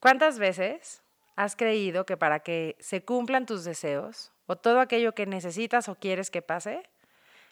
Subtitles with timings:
[0.00, 1.02] ¿Cuántas veces
[1.34, 5.96] has creído que para que se cumplan tus deseos o todo aquello que necesitas o
[5.96, 6.82] quieres que pase,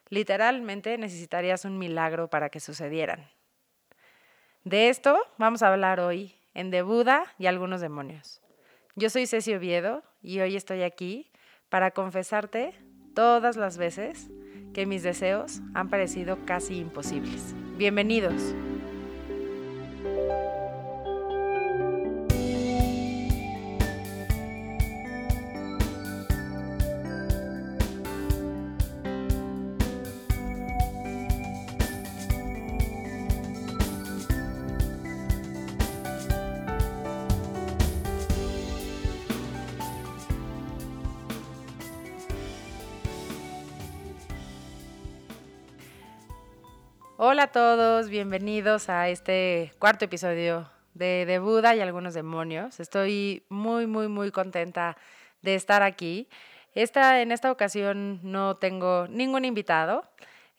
[0.08, 3.28] literalmente necesitarías un milagro para que sucedieran?
[4.64, 8.40] De esto vamos a hablar hoy en De Buda y algunos demonios.
[8.94, 11.30] Yo soy Ceci Oviedo y hoy estoy aquí
[11.68, 12.74] para confesarte
[13.14, 14.30] todas las veces
[14.72, 17.54] que mis deseos han parecido casi imposibles.
[17.76, 18.54] Bienvenidos.
[47.56, 52.80] Todos, bienvenidos a este cuarto episodio de, de, Buda y algunos demonios.
[52.80, 54.98] Estoy muy, muy, muy contenta
[55.40, 56.28] de estar aquí.
[56.74, 60.04] Esta, en esta ocasión no tengo ningún invitado.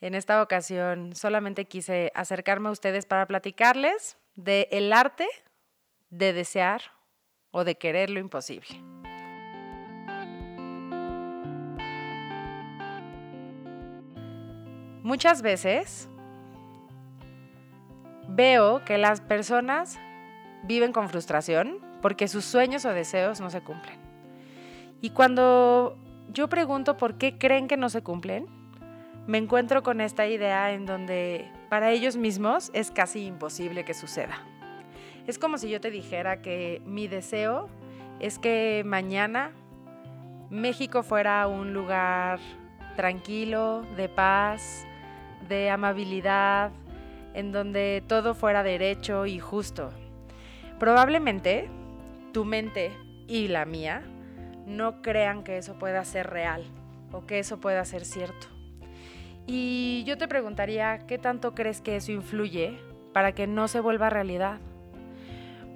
[0.02, 5.27] En esta ocasión solamente quise acercarme a ustedes para platicarles de el arte
[6.09, 6.81] de desear
[7.52, 8.81] o de querer lo imposible.
[15.03, 16.09] Muchas veces
[18.38, 19.99] veo que las personas
[20.63, 23.99] viven con frustración porque sus sueños o deseos no se cumplen.
[25.02, 25.97] Y cuando
[26.31, 28.45] yo pregunto por qué creen que no se cumplen,
[29.25, 34.38] me encuentro con esta idea en donde para ellos mismos es casi imposible que suceda.
[35.25, 37.69] Es como si yo te dijera que mi deseo
[38.19, 39.52] es que mañana
[40.52, 42.39] México fuera un lugar
[42.95, 44.85] tranquilo, de paz,
[45.49, 46.71] de amabilidad,
[47.38, 49.91] en donde todo fuera derecho y justo.
[50.80, 51.69] Probablemente
[52.33, 52.91] tu mente
[53.27, 54.02] y la mía
[54.66, 56.65] no crean que eso pueda ser real
[57.11, 58.47] o que eso pueda ser cierto.
[59.45, 62.80] Y yo te preguntaría, ¿qué tanto crees que eso influye
[63.14, 64.59] para que no se vuelva realidad?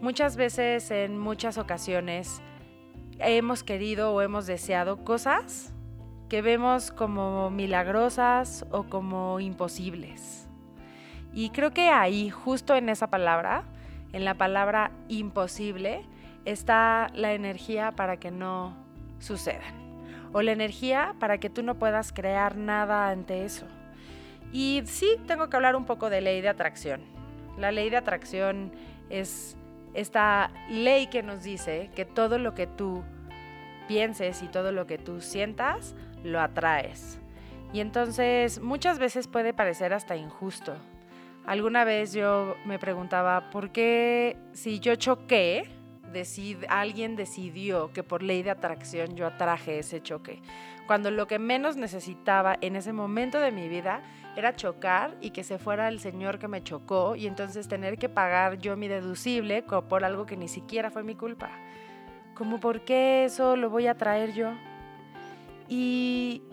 [0.02, 2.42] Muchas veces, en muchas ocasiones,
[3.20, 5.76] hemos querido o hemos deseado cosas
[6.28, 10.41] que vemos como milagrosas o como imposibles.
[11.34, 13.64] Y creo que ahí, justo en esa palabra,
[14.14, 16.06] en la palabra imposible,
[16.46, 18.76] está la energía para que no
[19.20, 19.74] sucedan.
[20.34, 23.66] O la energía para que tú no puedas crear nada ante eso.
[24.52, 27.02] Y sí, tengo que hablar un poco de ley de atracción.
[27.58, 28.72] La ley de atracción
[29.10, 29.58] es
[29.94, 33.04] esta ley que nos dice que todo lo que tú
[33.88, 37.20] pienses y todo lo que tú sientas, lo atraes.
[37.74, 40.76] Y entonces muchas veces puede parecer hasta injusto,
[41.46, 45.70] Alguna vez yo me preguntaba, ¿por qué si yo choqué,
[46.70, 50.42] alguien decidió que por ley de atracción yo atraje ese choque?
[50.86, 54.02] Cuando lo que menos necesitaba en ese momento de mi vida
[54.36, 58.08] era chocar y que se fuera el señor que me chocó y entonces tener que
[58.08, 61.50] pagar yo mi deducible por algo que ni siquiera fue mi culpa.
[62.36, 64.52] Como, ¿por qué eso lo voy a traer yo?
[65.68, 66.44] Y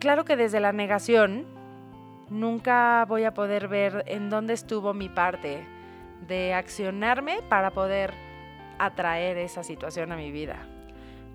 [0.00, 1.46] claro que desde la negación,
[2.34, 5.64] nunca voy a poder ver en dónde estuvo mi parte
[6.26, 8.12] de accionarme para poder
[8.78, 10.66] atraer esa situación a mi vida.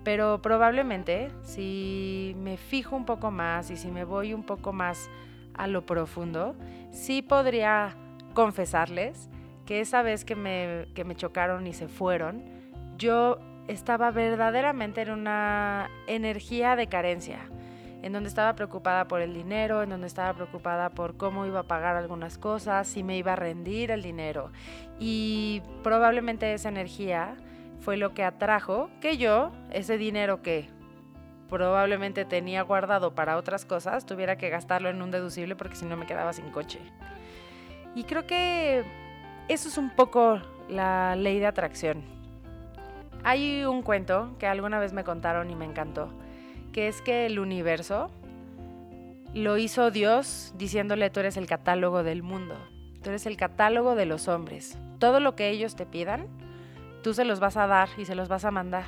[0.04, 5.10] Pero probablemente si me fijo un poco más y si me voy un poco más
[5.54, 6.54] a lo profundo,
[6.90, 7.96] sí podría
[8.34, 9.30] confesarles
[9.66, 12.44] que esa vez que me, que me chocaron y se fueron,
[12.96, 13.38] yo
[13.68, 17.48] estaba verdaderamente en una energía de carencia
[18.02, 21.64] en donde estaba preocupada por el dinero, en donde estaba preocupada por cómo iba a
[21.64, 24.50] pagar algunas cosas, si me iba a rendir el dinero.
[24.98, 27.36] Y probablemente esa energía
[27.80, 30.68] fue lo que atrajo que yo, ese dinero que
[31.48, 35.96] probablemente tenía guardado para otras cosas, tuviera que gastarlo en un deducible porque si no
[35.96, 36.78] me quedaba sin coche.
[37.94, 38.84] Y creo que
[39.48, 42.02] eso es un poco la ley de atracción.
[43.24, 46.08] Hay un cuento que alguna vez me contaron y me encantó
[46.72, 48.10] que es que el universo
[49.34, 52.56] lo hizo Dios diciéndole tú eres el catálogo del mundo,
[53.02, 54.78] tú eres el catálogo de los hombres.
[54.98, 56.26] Todo lo que ellos te pidan,
[57.02, 58.86] tú se los vas a dar y se los vas a mandar.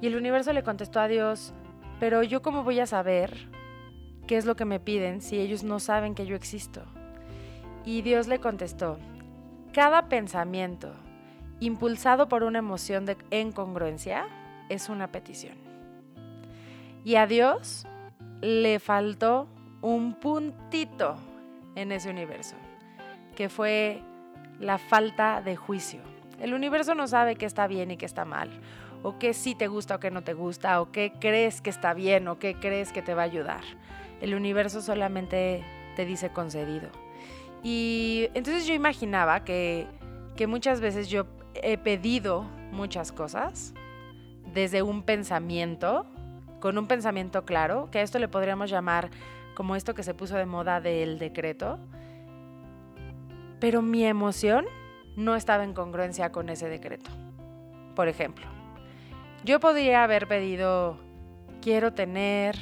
[0.00, 1.52] Y el universo le contestó a Dios,
[1.98, 3.48] pero yo cómo voy a saber
[4.26, 6.82] qué es lo que me piden si ellos no saben que yo existo.
[7.84, 8.98] Y Dios le contestó,
[9.72, 10.92] cada pensamiento
[11.60, 14.26] impulsado por una emoción de incongruencia
[14.68, 15.69] es una petición.
[17.04, 17.86] Y a Dios
[18.40, 19.48] le faltó
[19.82, 21.16] un puntito
[21.74, 22.56] en ese universo,
[23.36, 24.02] que fue
[24.58, 26.00] la falta de juicio.
[26.40, 28.50] El universo no sabe qué está bien y qué está mal,
[29.02, 31.94] o qué sí te gusta o qué no te gusta, o qué crees que está
[31.94, 33.62] bien o qué crees que te va a ayudar.
[34.20, 35.64] El universo solamente
[35.96, 36.90] te dice concedido.
[37.62, 39.86] Y entonces yo imaginaba que,
[40.36, 42.42] que muchas veces yo he pedido
[42.72, 43.74] muchas cosas
[44.52, 46.06] desde un pensamiento,
[46.60, 49.10] con un pensamiento claro, que a esto le podríamos llamar
[49.54, 51.78] como esto que se puso de moda del decreto,
[53.58, 54.66] pero mi emoción
[55.16, 57.10] no estaba en congruencia con ese decreto.
[57.94, 58.46] Por ejemplo,
[59.44, 60.98] yo podría haber pedido,
[61.60, 62.56] quiero tener,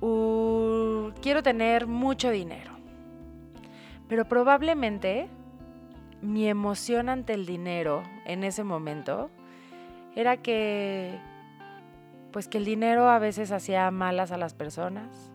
[0.00, 2.72] quiero tener mucho dinero,
[4.08, 5.28] pero probablemente
[6.20, 9.30] mi emoción ante el dinero en ese momento
[10.16, 11.18] era que
[12.32, 15.30] pues que el dinero a veces hacía malas a las personas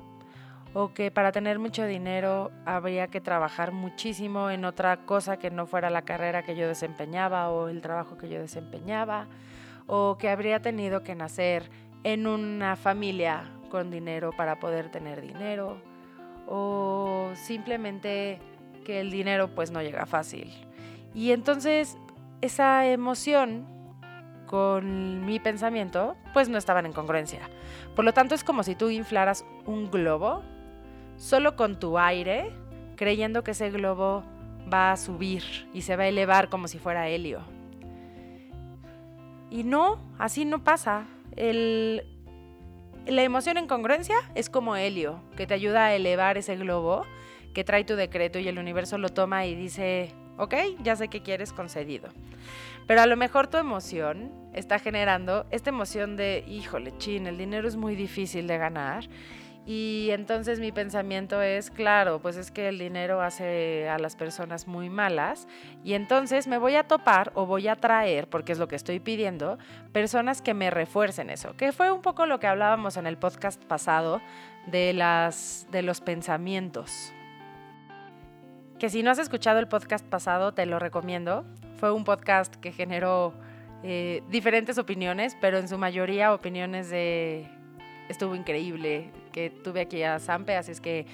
[0.73, 5.67] o que para tener mucho dinero habría que trabajar muchísimo en otra cosa que no
[5.67, 9.27] fuera la carrera que yo desempeñaba o el trabajo que yo desempeñaba
[9.87, 11.69] o que habría tenido que nacer
[12.03, 15.77] en una familia con dinero para poder tener dinero
[16.47, 18.39] o simplemente
[18.83, 20.53] que el dinero pues no llega fácil.
[21.13, 21.97] Y entonces
[22.41, 23.65] esa emoción
[24.45, 27.49] con mi pensamiento, pues no estaban en congruencia.
[27.95, 30.43] Por lo tanto, es como si tú inflaras un globo
[31.17, 32.51] solo con tu aire,
[32.95, 34.23] creyendo que ese globo
[34.71, 35.43] va a subir
[35.73, 37.41] y se va a elevar como si fuera helio.
[39.49, 41.05] Y no, así no pasa.
[41.35, 42.01] la
[43.05, 47.03] emoción en congruencia es como helio, que te ayuda a elevar ese globo
[47.53, 50.53] que trae tu decreto y el universo lo toma y dice, ok,
[50.83, 52.09] ya sé que quieres concedido.
[52.87, 57.67] Pero a lo mejor tu emoción está generando esta emoción de, híjole, chin, el dinero
[57.67, 59.05] es muy difícil de ganar.
[59.67, 64.67] Y entonces mi pensamiento es, claro, pues es que el dinero hace a las personas
[64.67, 65.47] muy malas.
[65.83, 68.99] Y entonces me voy a topar o voy a traer, porque es lo que estoy
[68.99, 69.57] pidiendo,
[69.91, 71.57] personas que me refuercen eso.
[71.57, 74.21] Que fue un poco lo que hablábamos en el podcast pasado
[74.67, 77.11] de, las, de los pensamientos.
[78.89, 81.43] Si no has escuchado el podcast pasado, te lo recomiendo.
[81.77, 83.33] Fue un podcast que generó
[83.83, 87.47] eh, diferentes opiniones, pero en su mayoría opiniones de
[88.09, 91.07] estuvo increíble, que tuve aquí a Sampe, así es que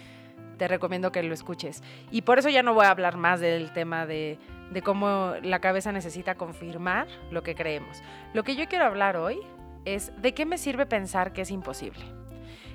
[0.57, 1.81] te recomiendo que lo escuches.
[2.12, 4.38] Y por eso ya no voy a hablar más del tema de,
[4.71, 8.01] de cómo la cabeza necesita confirmar lo que creemos.
[8.33, 9.39] Lo que yo quiero hablar hoy
[9.85, 12.03] es de qué me sirve pensar que es imposible.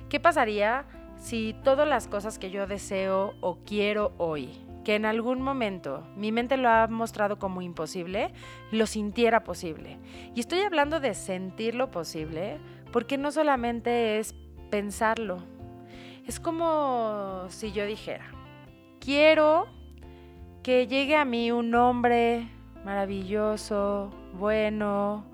[0.09, 0.85] ¿Qué pasaría
[1.17, 6.31] si todas las cosas que yo deseo o quiero hoy que en algún momento mi
[6.31, 8.31] mente lo ha mostrado como imposible,
[8.71, 9.97] lo sintiera posible.
[10.33, 12.57] Y estoy hablando de sentirlo posible
[12.93, 14.33] porque no solamente es
[14.69, 15.43] pensarlo.
[16.25, 18.31] Es como si yo dijera,
[19.01, 19.67] quiero
[20.63, 22.47] que llegue a mí un hombre
[22.85, 25.25] maravilloso, bueno,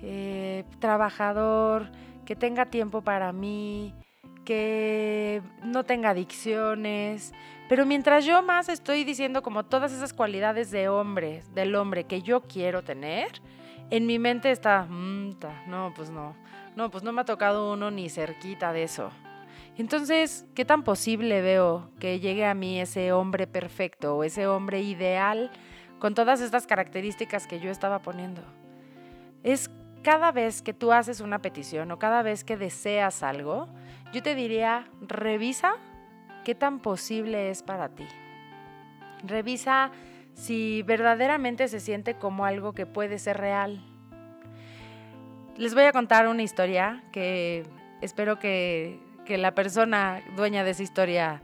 [0.00, 1.90] eh, trabajador,
[2.24, 3.96] que tenga tiempo para mí,
[4.44, 7.32] que no tenga adicciones,
[7.68, 12.22] pero mientras yo más estoy diciendo como todas esas cualidades de hombre, del hombre que
[12.22, 13.40] yo quiero tener,
[13.90, 15.36] en mi mente está, mm,
[15.66, 16.34] no, pues no,
[16.76, 19.10] no, pues no me ha tocado uno ni cerquita de eso.
[19.76, 24.82] Entonces, ¿qué tan posible veo que llegue a mí ese hombre perfecto o ese hombre
[24.82, 25.50] ideal
[25.98, 28.42] con todas estas características que yo estaba poniendo?
[29.42, 29.70] Es
[30.02, 33.68] cada vez que tú haces una petición o cada vez que deseas algo,
[34.12, 35.76] yo te diría, revisa
[36.44, 38.06] qué tan posible es para ti.
[39.24, 39.90] Revisa
[40.34, 43.80] si verdaderamente se siente como algo que puede ser real.
[45.56, 47.64] Les voy a contar una historia que
[48.00, 51.42] espero que, que la persona dueña de esa historia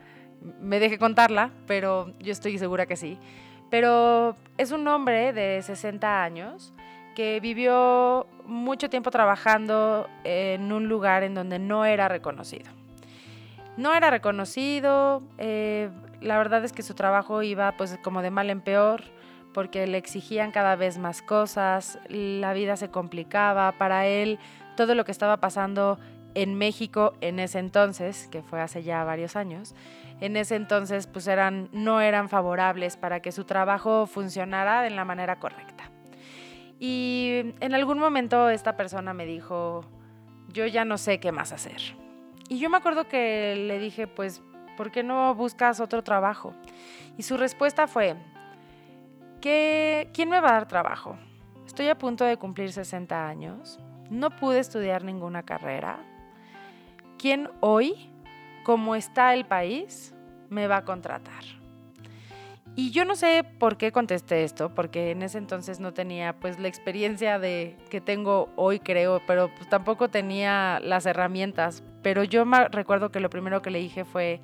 [0.60, 3.18] me deje contarla, pero yo estoy segura que sí.
[3.70, 6.72] Pero es un hombre de 60 años
[7.14, 12.77] que vivió mucho tiempo trabajando en un lugar en donde no era reconocido
[13.78, 15.88] no era reconocido, eh,
[16.20, 19.04] la verdad es que su trabajo iba pues como de mal en peor
[19.54, 24.40] porque le exigían cada vez más cosas, la vida se complicaba, para él
[24.76, 25.98] todo lo que estaba pasando
[26.34, 29.76] en México en ese entonces, que fue hace ya varios años,
[30.20, 35.04] en ese entonces pues eran, no eran favorables para que su trabajo funcionara de la
[35.04, 35.90] manera correcta.
[36.80, 39.84] Y en algún momento esta persona me dijo,
[40.52, 42.07] yo ya no sé qué más hacer
[42.48, 44.42] y yo me acuerdo que le dije, pues,
[44.76, 46.54] ¿por qué no buscas otro trabajo?
[47.16, 48.16] Y su respuesta fue,
[49.40, 51.18] ¿quién me va a dar trabajo?
[51.66, 53.78] Estoy a punto de cumplir 60 años,
[54.10, 55.98] no pude estudiar ninguna carrera.
[57.18, 58.10] ¿Quién hoy,
[58.64, 60.14] como está el país,
[60.48, 61.57] me va a contratar?
[62.78, 66.60] Y yo no sé por qué contesté esto, porque en ese entonces no tenía pues
[66.60, 71.82] la experiencia de que tengo hoy creo, pero pues, tampoco tenía las herramientas.
[72.02, 74.40] Pero yo me recuerdo que lo primero que le dije fue,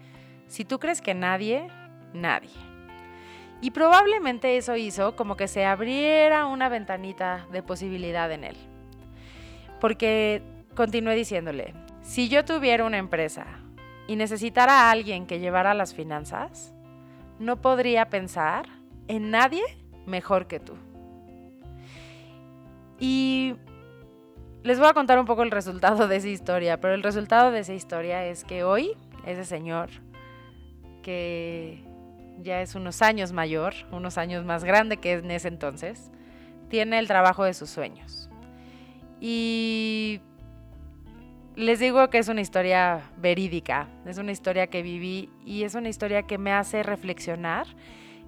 [0.48, 1.68] si tú crees que nadie,
[2.12, 2.50] nadie.
[3.60, 8.56] Y probablemente eso hizo como que se abriera una ventanita de posibilidad en él.
[9.80, 10.42] Porque
[10.74, 11.72] continué diciéndole,
[12.02, 13.46] si yo tuviera una empresa
[14.08, 16.73] y necesitara a alguien que llevara las finanzas,
[17.38, 18.66] no podría pensar
[19.08, 19.62] en nadie
[20.06, 20.74] mejor que tú.
[22.98, 23.54] Y
[24.62, 27.60] les voy a contar un poco el resultado de esa historia, pero el resultado de
[27.60, 28.92] esa historia es que hoy
[29.26, 29.90] ese señor,
[31.02, 31.84] que
[32.40, 36.10] ya es unos años mayor, unos años más grande que en ese entonces,
[36.68, 38.30] tiene el trabajo de sus sueños.
[39.20, 40.20] Y
[41.56, 45.88] les digo que es una historia verídica, es una historia que viví y es una
[45.88, 47.66] historia que me hace reflexionar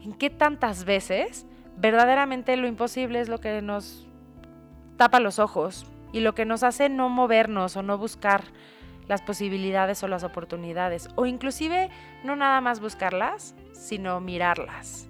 [0.02, 4.06] en qué tantas veces verdaderamente lo imposible es lo que nos
[4.97, 8.45] tapa los ojos y lo que nos hace no movernos o no buscar
[9.09, 11.90] las posibilidades o las oportunidades o inclusive
[12.25, 15.09] no nada más buscarlas, sino mirarlas.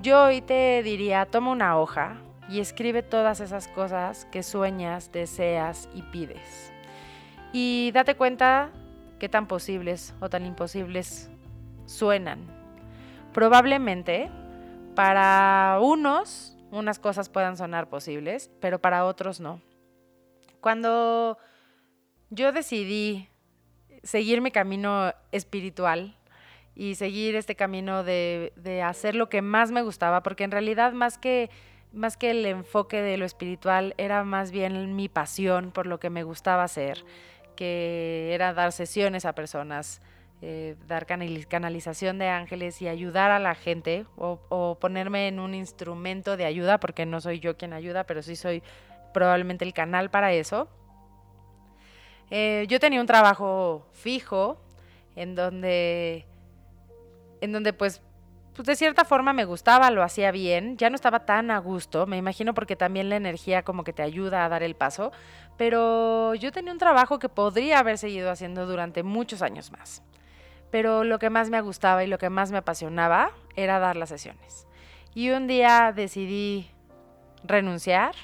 [0.00, 2.16] Yo hoy te diría, toma una hoja
[2.48, 6.71] y escribe todas esas cosas que sueñas, deseas y pides.
[7.52, 8.70] Y date cuenta
[9.18, 11.30] qué tan posibles o tan imposibles
[11.86, 12.40] suenan.
[13.32, 14.30] Probablemente
[14.94, 19.60] para unos unas cosas puedan sonar posibles, pero para otros no.
[20.60, 21.36] Cuando
[22.30, 23.28] yo decidí
[24.02, 26.16] seguir mi camino espiritual
[26.74, 30.92] y seguir este camino de, de, hacer lo que más me gustaba, porque en realidad
[30.94, 31.50] más que,
[31.92, 36.08] más que el enfoque de lo espiritual era más bien mi pasión por lo que
[36.08, 37.04] me gustaba hacer
[37.56, 40.00] que era dar sesiones a personas,
[40.40, 46.36] eh, dar canalización de ángeles y ayudar a la gente o, ponerme en un instrumento
[46.36, 48.62] de ayuda, porque no soy yo quien ayuda, pero sí soy
[49.14, 50.68] probablemente el canal para eso.
[52.30, 54.58] Eh, yo tenía un trabajo fijo
[55.16, 56.26] en donde,
[57.40, 58.02] en donde pues,
[58.54, 62.06] pues de cierta forma me gustaba, lo hacía bien, ya no estaba tan a gusto,
[62.06, 65.12] me imagino porque también la energía como que te ayuda a dar el paso,
[65.56, 70.02] pero yo tenía un trabajo que podría haber seguido haciendo durante muchos años más.
[70.70, 74.08] Pero lo que más me gustaba y lo que más me apasionaba era dar las
[74.08, 74.66] sesiones.
[75.14, 76.70] Y un día decidí
[77.44, 78.14] renunciar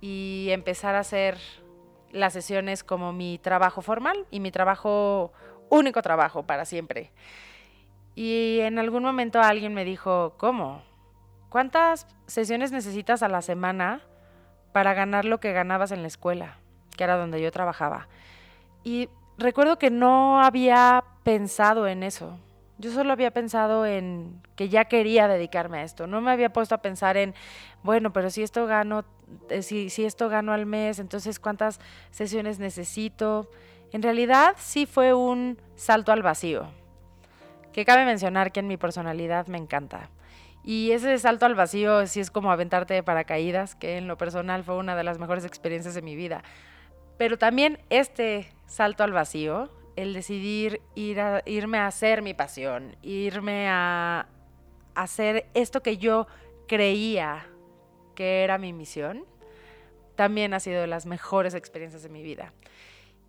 [0.00, 1.38] y empezar a hacer
[2.12, 5.32] las sesiones como mi trabajo formal y mi trabajo,
[5.70, 7.10] único trabajo para siempre.
[8.14, 10.82] Y en algún momento alguien me dijo, ¿cómo?
[11.48, 14.02] ¿Cuántas sesiones necesitas a la semana
[14.72, 16.56] para ganar lo que ganabas en la escuela,
[16.96, 18.08] que era donde yo trabajaba.
[18.84, 22.38] Y recuerdo que no había pensado en eso.
[22.78, 26.06] Yo solo había pensado en que ya quería dedicarme a esto.
[26.06, 27.34] No me había puesto a pensar en,
[27.82, 29.04] bueno, pero si esto gano,
[29.50, 31.78] eh, si, si esto gano al mes, entonces cuántas
[32.10, 33.50] sesiones necesito.
[33.92, 36.68] En realidad sí fue un salto al vacío.
[37.72, 40.10] Que cabe mencionar que en mi personalidad me encanta.
[40.64, 44.62] Y ese salto al vacío sí es como aventarte de paracaídas, que en lo personal
[44.64, 46.42] fue una de las mejores experiencias de mi vida.
[47.16, 52.96] Pero también este salto al vacío, el decidir ir a, irme a hacer mi pasión,
[53.02, 54.26] irme a
[54.94, 56.26] hacer esto que yo
[56.66, 57.46] creía
[58.14, 59.24] que era mi misión,
[60.14, 62.52] también ha sido de las mejores experiencias de mi vida.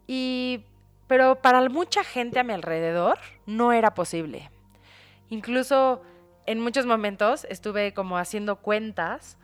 [0.08, 0.66] Y,
[1.12, 4.50] pero para mucha gente a mi alrededor no era posible.
[5.28, 6.02] Incluso
[6.46, 9.38] en muchos momentos estuve como haciendo cuentas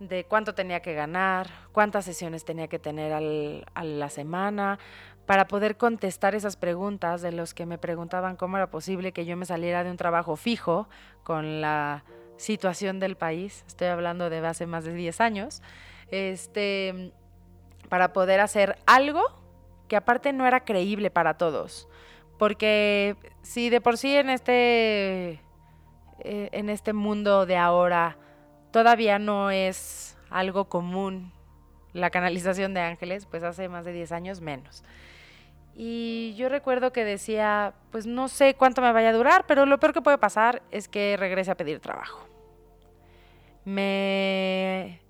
[0.00, 4.78] de cuánto tenía que ganar, cuántas sesiones tenía que tener a la semana,
[5.24, 9.34] para poder contestar esas preguntas de los que me preguntaban cómo era posible que yo
[9.38, 10.90] me saliera de un trabajo fijo
[11.22, 12.04] con la
[12.36, 15.62] situación del país, estoy hablando de hace más de 10 años,
[16.10, 17.14] este,
[17.88, 19.42] para poder hacer algo
[19.88, 21.88] que aparte no era creíble para todos.
[22.38, 25.40] Porque si de por sí en este
[26.20, 28.16] eh, en este mundo de ahora
[28.70, 31.32] todavía no es algo común
[31.92, 34.82] la canalización de ángeles, pues hace más de 10 años menos.
[35.76, 39.78] Y yo recuerdo que decía, pues no sé cuánto me vaya a durar, pero lo
[39.78, 42.26] peor que puede pasar es que regrese a pedir trabajo.
[43.64, 45.00] Me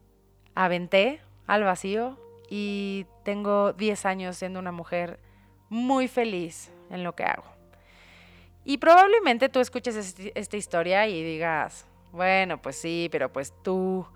[0.54, 2.18] aventé al vacío
[2.56, 5.18] y tengo 10 años siendo una mujer
[5.70, 7.42] muy feliz en lo que hago.
[8.64, 14.06] Y probablemente tú escuches esta historia y digas, bueno, pues sí, pero pues tú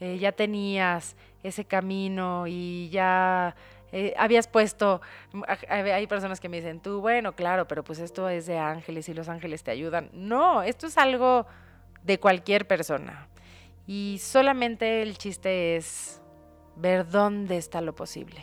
[0.00, 3.54] eh, ya tenías ese camino y ya
[3.92, 5.00] eh, habías puesto,
[5.68, 9.14] hay personas que me dicen, tú, bueno, claro, pero pues esto es de ángeles y
[9.14, 10.10] los ángeles te ayudan.
[10.12, 11.46] No, esto es algo
[12.02, 13.28] de cualquier persona.
[13.86, 16.20] Y solamente el chiste es
[16.76, 18.42] ver dónde está lo posible.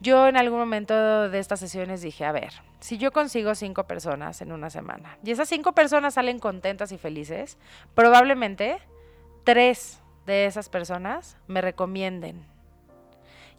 [0.00, 4.42] Yo en algún momento de estas sesiones dije, a ver, si yo consigo cinco personas
[4.42, 7.56] en una semana y esas cinco personas salen contentas y felices,
[7.94, 8.78] probablemente
[9.44, 12.44] tres de esas personas me recomienden.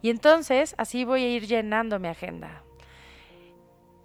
[0.02, 2.62] Y entonces así voy a ir llenando mi agenda.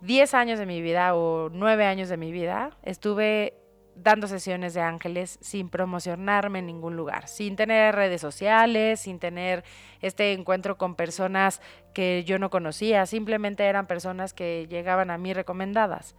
[0.01, 3.62] Diez años de mi vida o nueve años de mi vida estuve
[4.03, 9.65] dando sesiones de ángeles sin promocionarme en ningún lugar, sin tener redes sociales, sin tener
[10.01, 11.61] este encuentro con personas
[11.95, 16.17] que yo no conocía, simplemente eran personas que llegaban a mí recomendadas.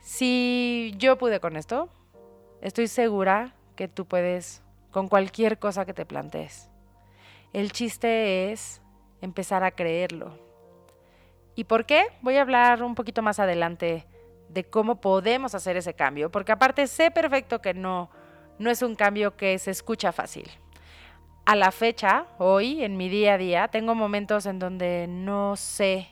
[0.00, 1.88] Si yo pude con esto,
[2.60, 6.68] estoy segura que tú puedes con cualquier cosa que te plantees.
[7.52, 8.82] El chiste es
[9.20, 10.38] empezar a creerlo.
[11.54, 12.06] ¿Y por qué?
[12.20, 14.06] Voy a hablar un poquito más adelante
[14.48, 18.10] de cómo podemos hacer ese cambio, porque aparte sé perfecto que no,
[18.58, 20.48] no es un cambio que se escucha fácil.
[21.44, 26.08] A la fecha, hoy, en mi día a día, tengo momentos en donde no sé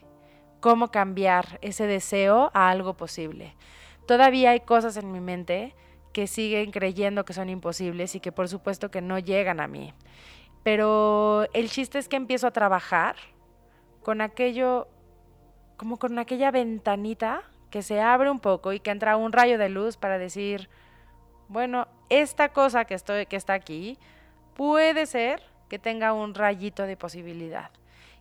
[0.60, 3.54] cómo cambiar ese deseo a algo posible.
[4.06, 5.74] Todavía hay cosas en mi mente
[6.12, 9.92] que siguen creyendo que son imposibles y que por supuesto que no llegan a mí.
[10.62, 13.16] Pero el chiste es que empiezo a trabajar
[14.02, 14.88] con aquello,
[15.76, 19.68] como con aquella ventanita que se abre un poco y que entra un rayo de
[19.68, 20.68] luz para decir,
[21.48, 23.98] bueno, esta cosa que, estoy, que está aquí
[24.54, 27.70] puede ser que tenga un rayito de posibilidad.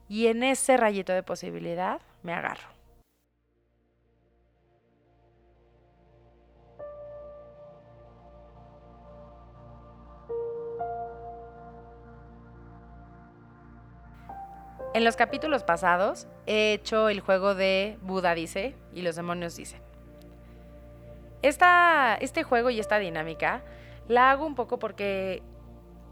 [0.10, 2.75] Y en ese rayito de posibilidad me agarro.
[14.96, 19.82] En los capítulos pasados he hecho el juego de Buda dice y los demonios dicen.
[21.42, 23.62] Esta, este juego y esta dinámica
[24.08, 25.44] la hago un poco porque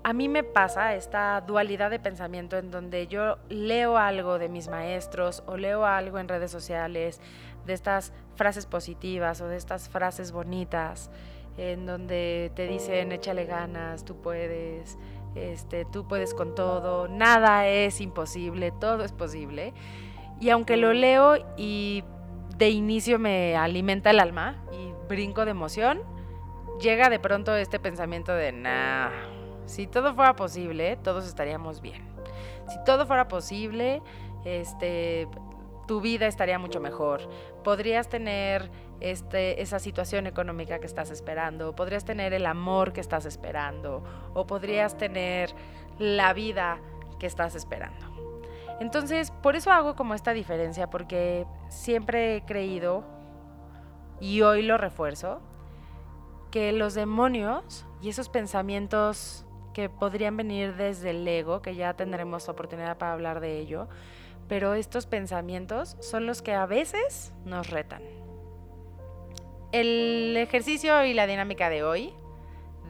[0.03, 4.67] a mí me pasa esta dualidad de pensamiento en donde yo leo algo de mis
[4.67, 7.21] maestros o leo algo en redes sociales,
[7.65, 11.09] de estas frases positivas o de estas frases bonitas,
[11.55, 14.97] en donde te dicen échale ganas, tú puedes,
[15.35, 19.73] este, tú puedes con todo, nada es imposible, todo es posible.
[20.39, 22.03] Y aunque lo leo y
[22.57, 26.01] de inicio me alimenta el alma y brinco de emoción,
[26.79, 29.09] llega de pronto este pensamiento de, nah,
[29.65, 32.03] si todo fuera posible, todos estaríamos bien.
[32.69, 34.01] Si todo fuera posible,
[34.45, 35.27] este,
[35.87, 37.29] tu vida estaría mucho mejor.
[37.63, 38.71] Podrías tener
[39.03, 44.47] este, esa situación económica que estás esperando, podrías tener el amor que estás esperando, o
[44.47, 45.53] podrías tener
[45.99, 46.79] la vida
[47.19, 48.05] que estás esperando.
[48.79, 53.03] Entonces, por eso hago como esta diferencia, porque siempre he creído,
[54.19, 55.41] y hoy lo refuerzo,
[56.49, 62.47] que los demonios y esos pensamientos que podrían venir desde el ego, que ya tendremos
[62.47, 63.89] oportunidad para hablar de ello,
[64.47, 68.22] pero estos pensamientos son los que a veces nos retan.
[69.73, 72.13] El ejercicio y la dinámica de hoy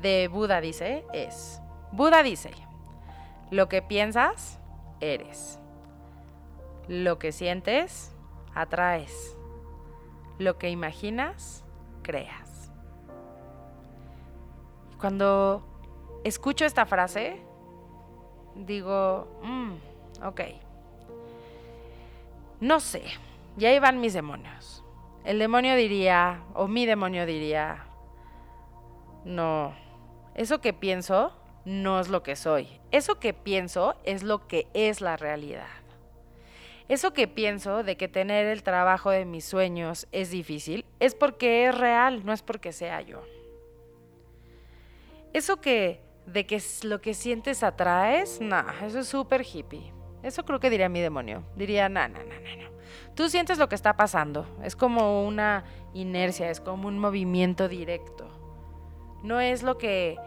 [0.01, 1.61] de Buda dice es,
[1.93, 2.51] Buda dice,
[3.51, 4.59] lo que piensas,
[4.99, 5.61] eres.
[6.89, 8.13] Lo que sientes,
[8.53, 9.37] atraes.
[10.39, 11.63] Lo que imaginas,
[12.01, 12.69] creas.
[14.99, 15.65] Cuando
[16.25, 17.39] escucho esta frase,
[18.55, 20.41] digo, mm, ok,
[22.59, 23.03] no sé,
[23.55, 24.82] ya ahí van mis demonios.
[25.25, 27.85] El demonio diría, o mi demonio diría,
[29.23, 29.73] no,
[30.35, 31.33] eso que pienso
[31.65, 32.67] no es lo que soy.
[32.91, 35.67] Eso que pienso es lo que es la realidad.
[36.89, 41.67] Eso que pienso de que tener el trabajo de mis sueños es difícil es porque
[41.67, 43.23] es real, no es porque sea yo.
[45.31, 49.91] Eso que de que lo que sientes atraes, no, eso es súper hippie.
[50.21, 51.43] Eso creo que diría mi demonio.
[51.55, 52.72] Diría, no, no, no, no, no.
[53.15, 54.45] Tú sientes lo que está pasando.
[54.63, 58.27] Es como una inercia, es como un movimiento directo.
[59.21, 60.17] No es lo que...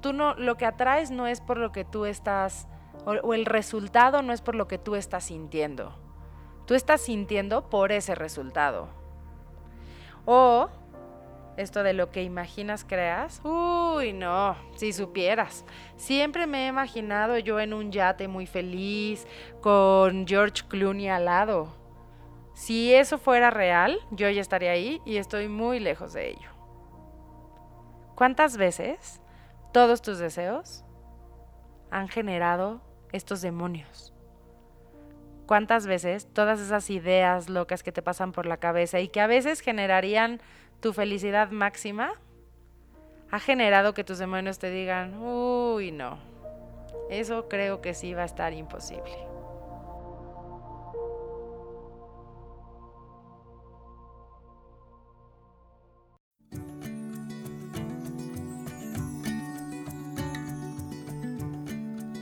[0.00, 2.68] tú no, lo que atraes no es por lo que tú estás...
[3.04, 5.92] o el resultado no es por lo que tú estás sintiendo.
[6.66, 8.88] Tú estás sintiendo por ese resultado.
[10.24, 10.68] O
[11.56, 13.40] esto de lo que imaginas creas.
[13.44, 15.64] Uy, no, si supieras.
[15.96, 19.26] Siempre me he imaginado yo en un yate muy feliz,
[19.60, 21.79] con George Clooney al lado.
[22.60, 26.50] Si eso fuera real, yo ya estaría ahí y estoy muy lejos de ello.
[28.14, 29.22] ¿Cuántas veces
[29.72, 30.84] todos tus deseos
[31.90, 34.12] han generado estos demonios?
[35.46, 39.26] cuántas veces todas esas ideas locas que te pasan por la cabeza y que a
[39.26, 40.40] veces generarían
[40.80, 42.12] tu felicidad máxima,
[43.32, 46.18] ha generado que tus demonios te digan, uy, no,
[47.10, 49.29] eso creo que sí va a estar imposible.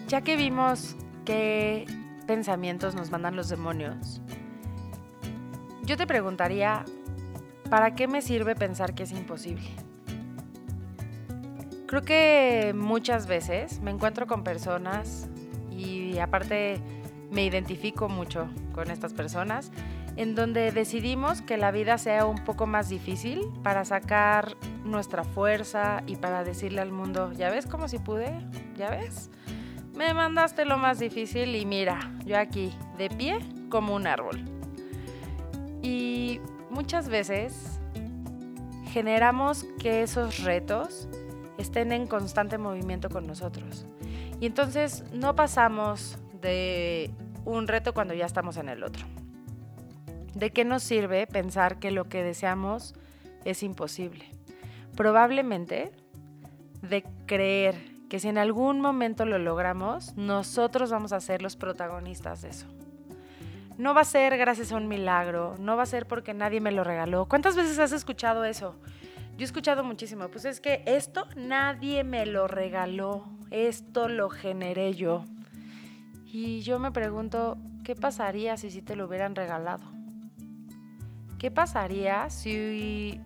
[0.09, 1.85] Ya que vimos qué
[2.27, 4.23] pensamientos nos mandan los demonios,
[5.83, 6.87] yo te preguntaría,
[7.69, 9.69] ¿para qué me sirve pensar que es imposible?
[11.87, 15.29] Creo que muchas veces me encuentro con personas
[15.71, 16.81] y aparte
[17.31, 19.71] me identifico mucho con estas personas
[20.17, 26.03] en donde decidimos que la vida sea un poco más difícil para sacar nuestra fuerza
[26.07, 28.33] y para decirle al mundo, ¿ya ves cómo si pude?
[28.75, 29.31] ¿Ya ves?
[29.99, 34.45] Me mandaste lo más difícil y mira, yo aquí, de pie como un árbol.
[35.83, 37.81] Y muchas veces
[38.93, 41.09] generamos que esos retos
[41.59, 43.87] estén en constante movimiento con nosotros.
[44.41, 47.11] Y entonces no pasamos de
[47.45, 49.05] un reto cuando ya estamos en el otro.
[50.33, 52.95] ¿De qué nos sirve pensar que lo que deseamos
[53.45, 54.27] es imposible?
[54.95, 55.91] Probablemente
[56.83, 62.43] de creer que si en algún momento lo logramos, nosotros vamos a ser los protagonistas
[62.43, 62.67] de eso.
[63.77, 66.73] No va a ser gracias a un milagro, no va a ser porque nadie me
[66.73, 67.27] lo regaló.
[67.27, 68.75] ¿Cuántas veces has escuchado eso?
[69.37, 74.95] Yo he escuchado muchísimo, pues es que esto nadie me lo regaló, esto lo generé
[74.95, 75.25] yo.
[76.25, 79.85] Y yo me pregunto, ¿qué pasaría si sí te lo hubieran regalado?
[81.39, 83.21] ¿Qué pasaría si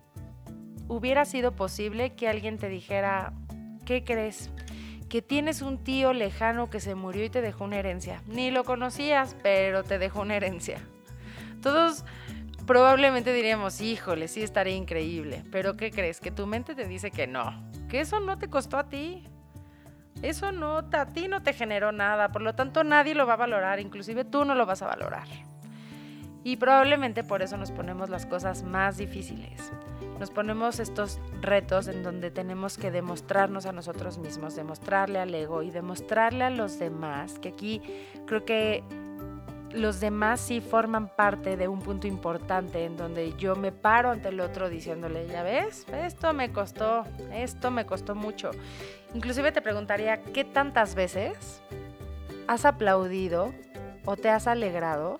[0.87, 3.33] hubiera sido posible que alguien te dijera,
[3.85, 4.51] ¿qué crees?
[5.13, 8.23] Que tienes un tío lejano que se murió y te dejó una herencia.
[8.25, 10.79] Ni lo conocías, pero te dejó una herencia.
[11.61, 12.03] Todos
[12.65, 15.43] probablemente diríamos, híjole, sí estaría increíble.
[15.51, 16.19] Pero ¿qué crees?
[16.19, 17.53] Que tu mente te dice que no,
[17.89, 19.23] que eso no te costó a ti.
[20.23, 23.37] Eso no, a ti no te generó nada, por lo tanto nadie lo va a
[23.37, 25.27] valorar, inclusive tú no lo vas a valorar.
[26.43, 29.71] Y probablemente por eso nos ponemos las cosas más difíciles
[30.23, 35.63] nos ponemos estos retos en donde tenemos que demostrarnos a nosotros mismos, demostrarle al ego
[35.63, 37.81] y demostrarle a los demás, que aquí
[38.25, 38.85] creo que
[39.73, 44.29] los demás sí forman parte de un punto importante en donde yo me paro ante
[44.29, 48.51] el otro diciéndole, ya ves, esto me costó, esto me costó mucho.
[49.13, 51.61] Inclusive te preguntaría, ¿qué tantas veces
[52.47, 53.53] has aplaudido
[54.05, 55.17] o te has alegrado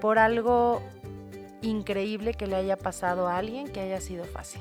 [0.00, 0.82] por algo
[1.62, 4.60] increíble que le haya pasado a alguien que haya sido fácil.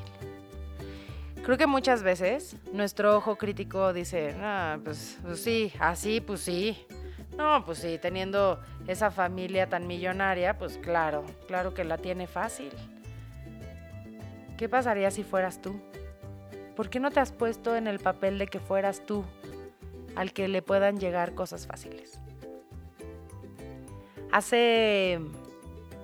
[1.43, 6.85] Creo que muchas veces nuestro ojo crítico dice, ah, pues, pues, sí, así, pues sí.
[7.35, 12.71] No, pues sí, teniendo esa familia tan millonaria, pues claro, claro que la tiene fácil.
[14.57, 15.81] ¿Qué pasaría si fueras tú?
[16.75, 19.25] ¿Por qué no te has puesto en el papel de que fueras tú
[20.15, 22.19] al que le puedan llegar cosas fáciles?
[24.31, 25.19] Hace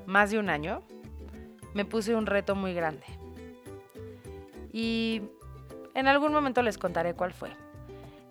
[0.07, 0.81] más de un año,
[1.75, 3.05] me puse un reto muy grande.
[4.71, 5.21] Y
[5.93, 7.51] en algún momento les contaré cuál fue.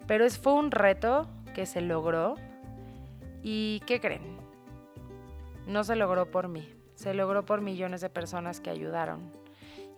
[0.08, 2.34] Pero fue un reto que se logró.
[3.42, 4.36] ¿Y qué creen?
[5.66, 9.30] No se logró por mí, se logró por millones de personas que ayudaron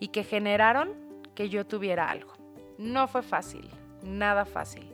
[0.01, 0.91] y que generaron
[1.35, 2.33] que yo tuviera algo.
[2.77, 3.71] No fue fácil,
[4.03, 4.91] nada fácil.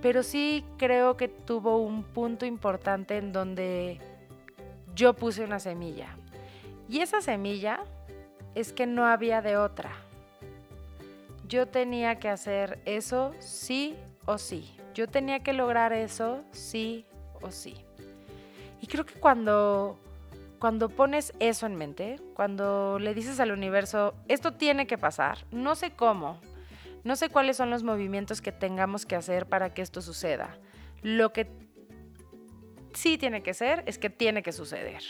[0.00, 4.00] Pero sí creo que tuvo un punto importante en donde
[4.94, 6.16] yo puse una semilla.
[6.88, 7.80] Y esa semilla
[8.54, 9.92] es que no había de otra.
[11.48, 14.76] Yo tenía que hacer eso sí o sí.
[14.94, 17.04] Yo tenía que lograr eso sí
[17.42, 17.76] o sí.
[18.80, 19.98] Y creo que cuando
[20.64, 25.74] cuando pones eso en mente, cuando le dices al universo, esto tiene que pasar, no
[25.74, 26.40] sé cómo,
[27.02, 30.56] no sé cuáles son los movimientos que tengamos que hacer para que esto suceda.
[31.02, 31.44] Lo que
[32.94, 35.02] sí tiene que ser es que tiene que suceder.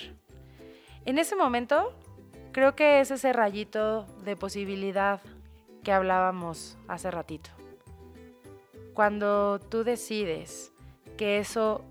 [1.05, 1.95] En ese momento,
[2.53, 5.21] creo que es ese rayito de posibilidad
[5.83, 7.51] que hablábamos hace ratito.
[8.95, 10.73] Cuando tú decides
[11.17, 11.85] que eso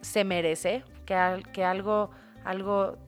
[0.00, 2.10] se merece, que, algo,
[2.44, 2.98] algo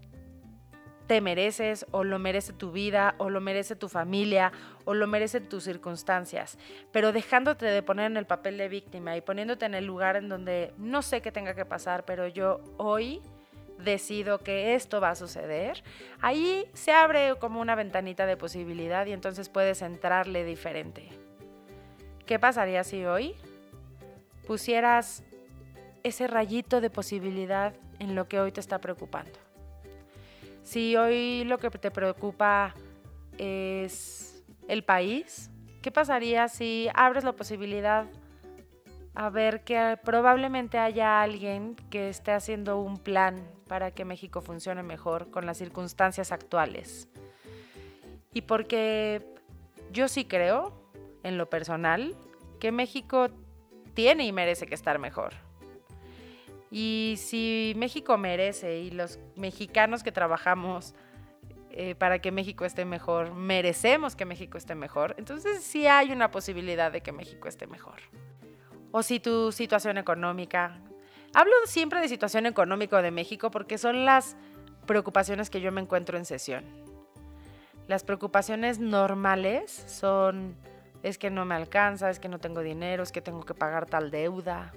[1.07, 4.53] te mereces o lo merece tu vida o lo merece tu familia
[4.87, 6.59] o lo merecen tus circunstancias,
[6.93, 10.31] pero dejándote de poner en el papel de víctima y poniéndote en el lugar en
[10.31, 13.21] donde no sé qué tenga que pasar, pero yo hoy
[13.79, 15.83] decido que esto va a suceder,
[16.23, 21.07] ahí se abre como una ventanita de posibilidad y entonces puedes entrarle diferente.
[22.25, 23.37] ¿Qué pasaría si hoy
[24.47, 25.23] pusieras
[26.03, 29.39] ese rayito de posibilidad en lo que hoy te está preocupando.
[30.63, 32.75] Si hoy lo que te preocupa
[33.39, 34.36] es
[34.69, 35.51] el país,
[35.83, 38.07] ¿qué pasaría si abres la posibilidad
[39.15, 43.37] a ver que probablemente haya alguien que esté haciendo un plan
[43.69, 47.09] para que México funcione mejor con las circunstancias actuales?
[48.35, 49.23] Y porque
[49.93, 50.73] yo sí creo,
[51.23, 52.15] en lo personal,
[52.61, 53.29] que México
[53.95, 55.35] tiene y merece que estar mejor.
[56.71, 60.95] Y si México merece y los mexicanos que trabajamos
[61.79, 66.31] eh, para que México esté mejor, merecemos que México esté mejor, entonces sí hay una
[66.31, 68.01] posibilidad de que México esté mejor.
[68.93, 70.81] O si tu situación económica,
[71.35, 74.37] hablo siempre de situación económica de México porque son las
[74.87, 76.65] preocupaciones que yo me encuentro en sesión.
[77.89, 80.57] Las preocupaciones normales son,
[81.03, 83.85] es que no me alcanza, es que no tengo dinero, es que tengo que pagar
[83.85, 84.73] tal deuda,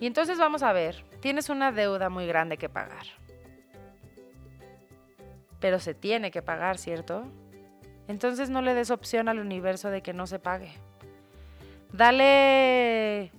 [0.00, 3.04] y entonces vamos a ver, tienes una deuda muy grande que pagar.
[5.60, 7.24] Pero se tiene que pagar, ¿cierto?
[8.08, 10.72] Entonces no le des opción al universo de que no se pague.
[11.92, 13.30] Dale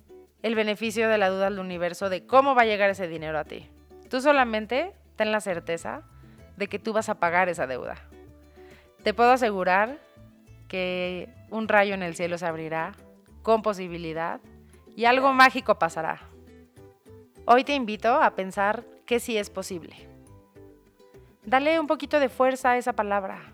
[0.42, 3.44] el beneficio de la duda al universo de cómo va a llegar ese dinero a
[3.44, 3.68] ti.
[4.08, 6.02] Tú solamente ten la certeza
[6.56, 7.96] de que tú vas a pagar esa deuda.
[9.02, 9.98] Te puedo asegurar
[10.68, 12.92] que un rayo en el cielo se abrirá
[13.42, 14.40] con posibilidad
[14.96, 16.20] y algo mágico pasará.
[17.44, 20.11] Hoy te invito a pensar que sí es posible.
[21.44, 23.52] Dale un poquito de fuerza a esa palabra.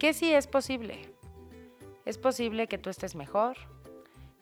[0.00, 0.98] Que sí es posible.
[2.04, 3.56] Es posible que tú estés mejor.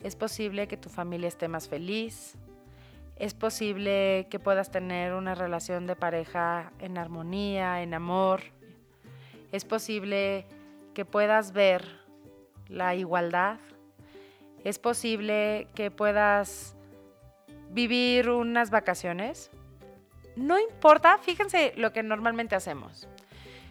[0.03, 2.37] Es posible que tu familia esté más feliz.
[3.17, 8.41] Es posible que puedas tener una relación de pareja en armonía, en amor.
[9.53, 10.47] Es posible
[10.95, 11.85] que puedas ver
[12.69, 13.61] la igualdad.
[14.65, 16.75] Es posible que puedas
[17.71, 19.51] vivir unas vacaciones,
[20.37, 23.09] no importa, fíjense lo que normalmente hacemos.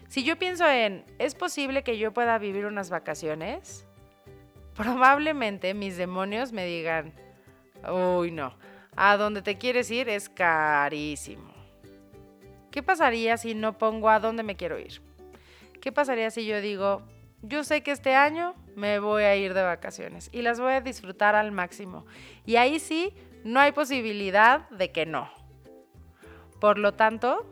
[0.08, 3.86] Si yo pienso en, ¿es posible que yo pueda vivir unas vacaciones?
[4.76, 7.14] Probablemente mis demonios me digan,
[7.90, 8.58] uy no,
[8.96, 11.52] a donde te quieres ir es carísimo.
[12.72, 15.02] ¿Qué pasaría si no pongo a dónde me quiero ir?
[15.82, 17.02] ¿Qué pasaría si yo digo,
[17.42, 20.82] yo sé que este año me voy a ir de vacaciones y las voy a
[20.82, 22.06] disfrutar al máximo?
[22.46, 25.41] Y ahí sí no hay posibilidad de que no.
[26.62, 27.44] Por lo tanto,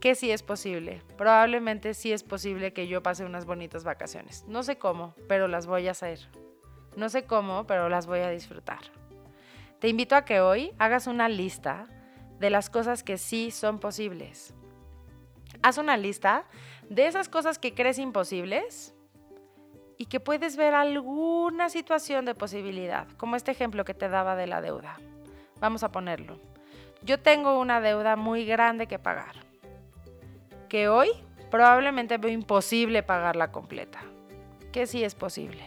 [0.00, 1.02] que sí es posible.
[1.18, 4.46] Probablemente sí es posible que yo pase unas bonitas vacaciones.
[4.48, 6.20] No sé cómo, pero las voy a hacer.
[6.96, 8.78] No sé cómo, pero las voy a disfrutar.
[9.78, 11.86] Te invito a que hoy hagas una lista
[12.38, 14.54] de las cosas que sí son posibles.
[15.62, 16.46] Haz una lista
[16.88, 18.94] de esas cosas que crees imposibles
[19.98, 24.46] y que puedes ver alguna situación de posibilidad, como este ejemplo que te daba de
[24.46, 24.96] la deuda.
[25.60, 26.55] Vamos a ponerlo.
[27.06, 29.36] Yo tengo una deuda muy grande que pagar,
[30.68, 31.08] que hoy
[31.52, 34.00] probablemente veo imposible pagarla completa,
[34.72, 35.62] que sí es posible.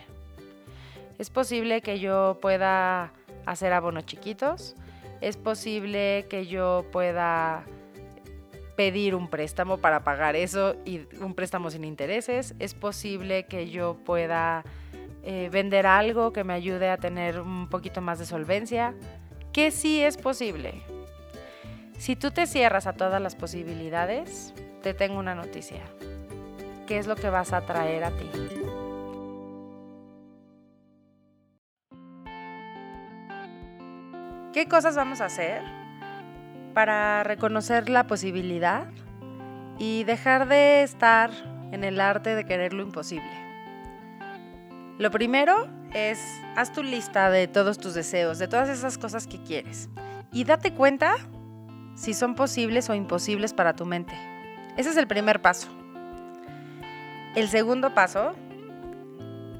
[1.17, 3.13] Es posible que yo pueda
[3.45, 4.75] hacer abonos chiquitos,
[5.21, 7.63] es posible que yo pueda
[8.75, 13.95] pedir un préstamo para pagar eso y un préstamo sin intereses, es posible que yo
[14.05, 14.65] pueda
[15.23, 18.93] eh, vender algo que me ayude a tener un poquito más de solvencia,
[19.53, 20.98] que sí es posible.
[21.99, 25.81] Si tú te cierras a todas las posibilidades, te tengo una noticia.
[26.87, 28.31] ¿Qué es lo que vas a traer a ti?
[34.53, 35.61] ¿Qué cosas vamos a hacer
[36.73, 38.87] para reconocer la posibilidad
[39.77, 41.31] y dejar de estar
[41.73, 43.29] en el arte de querer lo imposible?
[44.99, 46.17] Lo primero es,
[46.55, 49.89] haz tu lista de todos tus deseos, de todas esas cosas que quieres.
[50.31, 51.17] Y date cuenta
[51.99, 54.13] si son posibles o imposibles para tu mente.
[54.77, 55.67] Ese es el primer paso.
[57.35, 58.33] El segundo paso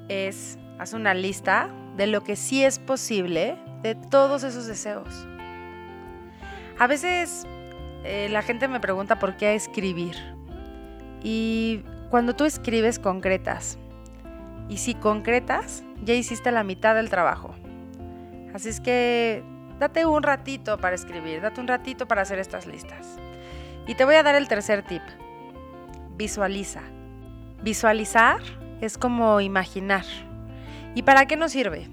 [0.08, 5.28] es, haz una lista de lo que sí es posible de todos esos deseos.
[6.80, 7.46] A veces
[8.06, 10.16] eh, la gente me pregunta por qué escribir.
[11.22, 13.78] Y cuando tú escribes concretas,
[14.70, 17.54] y si concretas, ya hiciste la mitad del trabajo.
[18.54, 19.44] Así es que
[19.80, 23.18] date un ratito para escribir, date un ratito para hacer estas listas.
[23.88, 25.02] Y te voy a dar el tercer tip.
[26.16, 26.82] Visualiza.
[27.64, 28.40] Visualizar
[28.82, 30.06] es como imaginar.
[30.96, 31.90] ¿Y para qué nos sirve?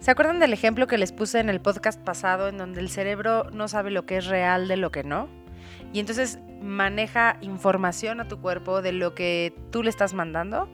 [0.00, 3.50] ¿Se acuerdan del ejemplo que les puse en el podcast pasado en donde el cerebro
[3.52, 5.28] no sabe lo que es real de lo que no?
[5.92, 10.68] Y entonces maneja información a tu cuerpo de lo que tú le estás mandando.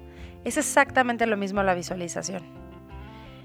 [0.45, 2.62] Es exactamente lo mismo la visualización.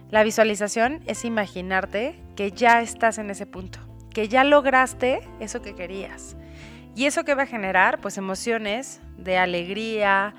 [0.09, 3.79] La visualización es imaginarte que ya estás en ese punto,
[4.13, 6.37] que ya lograste eso que querías.
[6.95, 7.99] ¿Y eso que va a generar?
[7.99, 10.33] Pues emociones de alegría,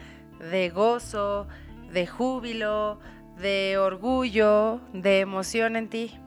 [0.50, 1.46] de gozo,
[1.92, 2.98] de júbilo,
[3.38, 6.18] de orgullo, de emoción en ti.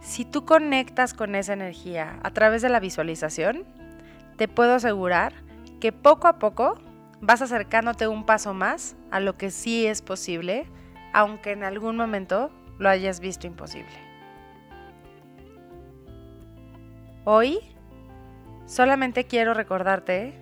[0.00, 3.64] Si tú conectas con esa energía a través de la visualización,
[4.36, 5.32] te puedo asegurar
[5.80, 6.76] que poco a poco
[7.20, 10.66] vas acercándote un paso más a lo que sí es posible,
[11.12, 14.08] aunque en algún momento lo hayas visto imposible.
[17.24, 17.60] Hoy
[18.66, 20.34] solamente quiero recordarte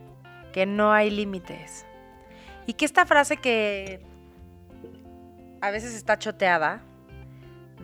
[0.53, 1.85] que no hay límites
[2.67, 4.01] y que esta frase que
[5.61, 6.83] a veces está choteada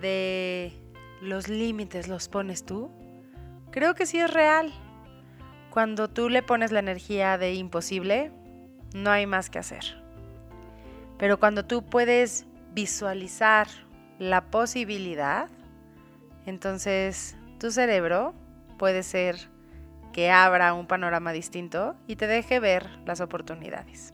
[0.00, 0.72] de
[1.20, 2.90] los límites los pones tú,
[3.70, 4.72] creo que sí es real.
[5.70, 8.30] Cuando tú le pones la energía de imposible,
[8.94, 10.02] no hay más que hacer.
[11.18, 13.68] Pero cuando tú puedes visualizar
[14.18, 15.48] la posibilidad,
[16.46, 18.34] entonces tu cerebro
[18.78, 19.36] puede ser
[20.12, 24.12] que abra un panorama distinto y te deje ver las oportunidades.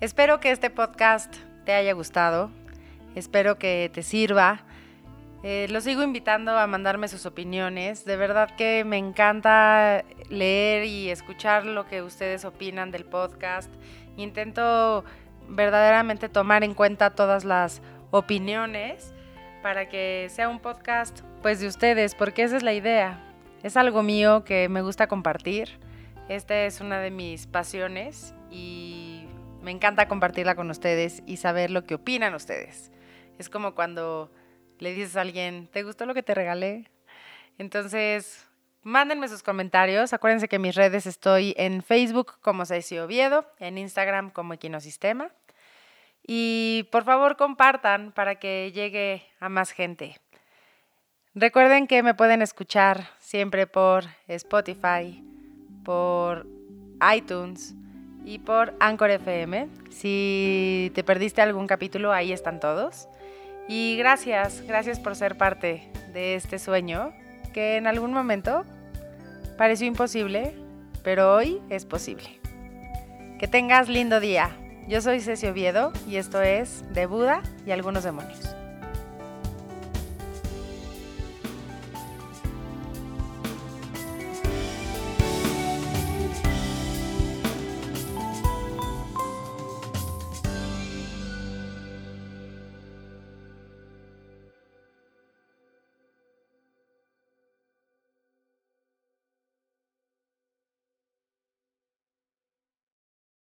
[0.00, 1.34] Espero que este podcast
[1.64, 2.50] te haya gustado,
[3.14, 4.60] espero que te sirva.
[5.44, 8.04] Eh, los sigo invitando a mandarme sus opiniones.
[8.04, 13.72] De verdad que me encanta leer y escuchar lo que ustedes opinan del podcast.
[14.16, 15.04] Intento
[15.48, 19.12] verdaderamente tomar en cuenta todas las opiniones
[19.62, 23.24] para que sea un podcast pues de ustedes, porque esa es la idea.
[23.62, 25.80] Es algo mío que me gusta compartir.
[26.28, 29.26] Esta es una de mis pasiones y
[29.62, 32.92] me encanta compartirla con ustedes y saber lo que opinan ustedes.
[33.38, 34.30] Es como cuando
[34.78, 36.90] le dices a alguien, ¿te gustó lo que te regalé?
[37.58, 38.47] Entonces,
[38.82, 40.12] mándenme sus comentarios.
[40.12, 45.30] Acuérdense que mis redes estoy en Facebook como Ceci Oviedo, en Instagram como Equinosistema.
[46.26, 50.20] Y por favor compartan para que llegue a más gente.
[51.34, 55.22] Recuerden que me pueden escuchar siempre por Spotify,
[55.84, 56.46] por
[57.14, 57.74] iTunes
[58.24, 59.68] y por Anchor FM.
[59.90, 63.08] Si te perdiste algún capítulo, ahí están todos.
[63.68, 67.12] Y gracias, gracias por ser parte de este sueño
[67.58, 68.64] que en algún momento
[69.56, 70.54] pareció imposible,
[71.02, 72.40] pero hoy es posible.
[73.40, 74.56] Que tengas lindo día.
[74.86, 78.54] Yo soy Ceci Oviedo y esto es De Buda y algunos demonios.